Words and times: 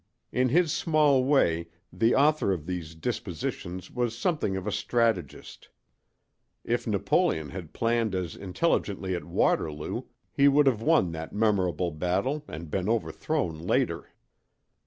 In 0.31 0.49
his 0.49 0.73
small 0.73 1.23
way 1.23 1.67
the 1.93 2.15
author 2.15 2.51
of 2.51 2.65
these 2.65 2.95
dispositions 2.95 3.91
was 3.91 4.17
something 4.17 4.57
of 4.57 4.65
a 4.65 4.71
strategist; 4.71 5.69
if 6.63 6.87
Napoleon 6.87 7.49
had 7.51 7.71
planned 7.71 8.15
as 8.15 8.35
intelligently 8.35 9.13
at 9.13 9.25
Waterloo 9.25 10.01
he 10.33 10.47
would 10.47 10.65
have 10.65 10.81
won 10.81 11.11
that 11.11 11.33
memorable 11.33 11.91
battle 11.91 12.43
and 12.47 12.71
been 12.71 12.89
overthrown 12.89 13.59
later. 13.59 14.09